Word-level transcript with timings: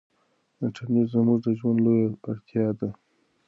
انټرنيټ 0.65 1.07
زموږ 1.13 1.37
د 1.43 1.47
ژوند 1.59 1.77
لویه 1.85 2.07
اړتیا 2.29 2.67
ده. 2.79 2.89